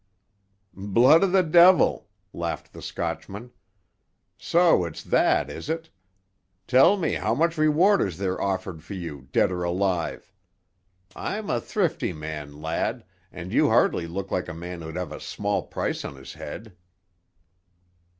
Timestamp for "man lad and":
12.13-13.53